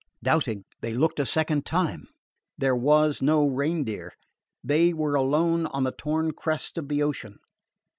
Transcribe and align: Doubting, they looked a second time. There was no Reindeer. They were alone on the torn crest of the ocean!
Doubting, 0.23 0.63
they 0.79 0.95
looked 0.95 1.19
a 1.19 1.27
second 1.27 1.63
time. 1.63 2.07
There 2.57 2.75
was 2.75 3.21
no 3.21 3.45
Reindeer. 3.47 4.13
They 4.63 4.93
were 4.93 5.13
alone 5.13 5.67
on 5.67 5.83
the 5.83 5.91
torn 5.91 6.31
crest 6.31 6.79
of 6.79 6.87
the 6.87 7.03
ocean! 7.03 7.37